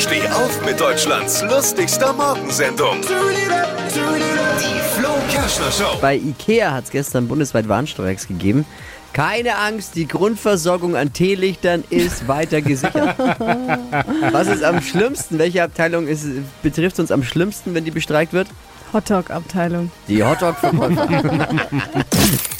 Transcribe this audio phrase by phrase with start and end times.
[0.00, 3.02] Steh auf mit Deutschlands lustigster Morgensendung.
[3.02, 5.98] Die Flo Kerschner Show.
[6.00, 8.64] Bei Ikea hat es gestern bundesweit Warnstreiks gegeben.
[9.12, 13.14] Keine Angst, die Grundversorgung an Teelichtern ist weiter gesichert.
[14.32, 15.38] Was ist am schlimmsten?
[15.38, 16.24] Welche Abteilung ist,
[16.62, 18.48] betrifft uns am schlimmsten, wenn die bestreikt wird?
[18.94, 19.90] Hotdog-Abteilung.
[20.08, 21.48] Die Hotdog-Verkäufer.